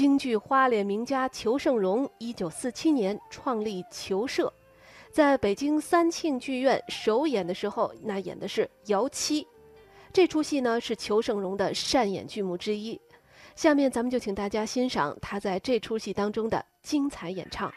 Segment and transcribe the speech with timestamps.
[0.00, 4.50] 京剧花脸名家裘盛戎，一九四七年创立裘社，
[5.10, 9.46] 在北京三庆剧院首演的时候，那演的是姚七。
[10.10, 12.98] 这出戏呢是裘盛戎的擅演剧目之一。
[13.54, 17.70] 下面咱们就请大家欣赏他在这出戏当中的精彩演唱。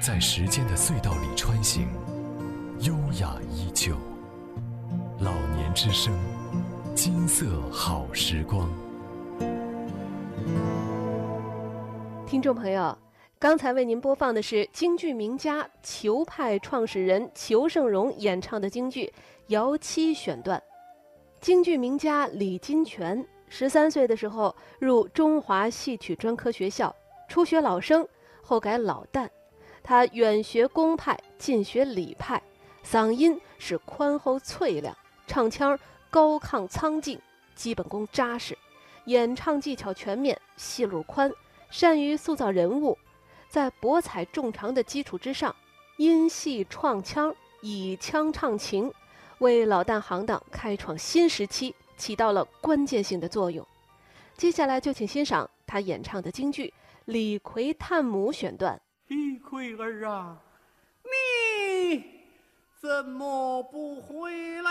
[0.00, 1.86] 在时间的隧道里穿行，
[2.80, 3.94] 优雅依旧。
[5.20, 6.18] 老年之声，
[6.94, 8.66] 金色好时光。
[12.26, 12.96] 听众朋友，
[13.38, 19.04] 刚才为您播放的是京剧名家裘派创始人裘盛戎演唱的京剧
[19.48, 20.60] 《姚七》选段。
[21.42, 26.94] 京剧名家李金泉十三岁的时候入中华戏曲专科学校，
[27.28, 28.08] 初学老生，
[28.40, 29.28] 后改老旦。
[29.82, 32.42] 他远学公派，近学李派，
[32.84, 34.96] 嗓音是宽厚脆亮，
[35.26, 35.78] 唱腔
[36.10, 37.20] 高亢苍劲，
[37.54, 38.56] 基本功扎实，
[39.06, 41.32] 演唱技巧全面，戏路宽。
[41.70, 42.98] 善于塑造人物，
[43.48, 45.54] 在博采众长的基础之上，
[45.98, 48.92] 因戏创腔，以腔唱情，
[49.38, 53.64] 为老旦行当开创新时期，起到了关键性的作用。
[54.36, 56.66] 接下来就请欣赏他演唱的京剧
[57.04, 58.80] 《李逵探母》选段。
[59.10, 60.38] 李逵儿啊，
[61.02, 62.04] 你
[62.80, 64.70] 怎么不回来？